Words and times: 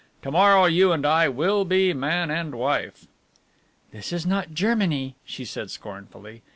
To 0.23 0.31
morrow 0.31 0.65
you 0.65 0.91
and 0.93 1.05
I 1.05 1.29
will 1.29 1.63
be 1.63 1.93
man 1.93 2.31
and 2.31 2.55
wife." 2.55 3.05
"This 3.91 4.11
is 4.11 4.25
not 4.25 4.51
Germany," 4.53 5.13
she 5.25 5.45
said 5.45 5.69
scornfully. 5.69 6.41